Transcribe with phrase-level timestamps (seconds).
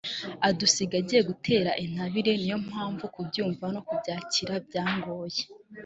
[0.47, 5.41] adusiga agiye gutera intabire niyo mpamvu kubyumva no kubyakira byangoye”